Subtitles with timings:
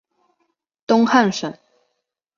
[0.87, 1.55] 东汉省。